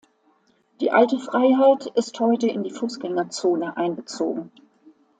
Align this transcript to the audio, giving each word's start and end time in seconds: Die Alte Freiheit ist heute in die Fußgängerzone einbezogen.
Die 0.79 0.89
Alte 0.89 1.19
Freiheit 1.19 1.85
ist 1.93 2.19
heute 2.19 2.47
in 2.47 2.63
die 2.63 2.71
Fußgängerzone 2.71 3.77
einbezogen. 3.77 4.51